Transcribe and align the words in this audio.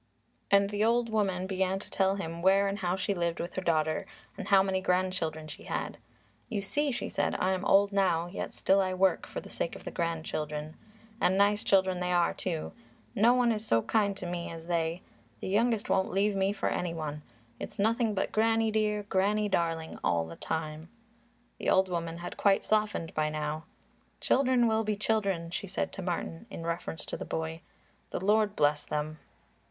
And 0.49 0.71
the 0.71 0.83
old 0.83 1.09
woman 1.09 1.45
began 1.45 1.77
to 1.77 1.91
tell 1.91 2.15
him 2.15 2.41
where 2.41 2.67
and 2.67 2.79
how 2.79 2.95
she 2.95 3.13
lived 3.13 3.39
with 3.39 3.53
her 3.53 3.61
daughter 3.61 4.07
and 4.35 4.47
how 4.47 4.63
many 4.63 4.81
grandchildren 4.81 5.47
she 5.47 5.65
had. 5.65 5.99
"You 6.49 6.59
see," 6.63 6.89
she 6.89 7.07
said, 7.07 7.35
"I'm 7.35 7.63
old 7.65 7.91
now, 7.93 8.25
yet 8.25 8.51
still 8.51 8.81
I 8.81 8.95
work, 8.95 9.27
for 9.27 9.41
the 9.41 9.49
sake 9.51 9.75
of 9.75 9.83
the 9.83 9.91
grandchildren. 9.91 10.75
And 11.21 11.37
nice 11.37 11.63
children 11.63 11.99
they 11.99 12.11
are, 12.11 12.33
too. 12.33 12.71
No 13.13 13.35
one 13.35 13.51
is 13.51 13.63
so 13.63 13.83
kind 13.83 14.17
to 14.17 14.25
me 14.25 14.49
as 14.49 14.65
they. 14.65 15.03
The 15.39 15.47
youngest 15.49 15.87
won't 15.87 16.09
leave 16.09 16.35
me 16.35 16.51
for 16.51 16.67
any 16.69 16.95
one. 16.95 17.21
It's 17.59 17.77
nothing 17.77 18.15
but 18.15 18.31
Granny 18.31 18.71
dear, 18.71 19.03
Granny 19.03 19.49
darling 19.49 19.99
all 20.03 20.25
the 20.25 20.35
time." 20.35 20.89
The 21.59 21.69
old 21.69 21.89
woman 21.89 22.17
had 22.17 22.37
quite 22.37 22.63
softened 22.63 23.13
by 23.13 23.29
now. 23.29 23.65
"Children 24.19 24.67
will 24.67 24.83
be 24.83 24.95
children," 24.95 25.51
she 25.51 25.67
said 25.67 25.91
to 25.93 26.01
Martin 26.01 26.47
in 26.49 26.65
reference 26.65 27.05
to 27.05 27.17
the 27.17 27.23
boy. 27.23 27.61
"The 28.09 28.25
Lord 28.25 28.55
bless 28.55 28.83
them." 28.83 29.19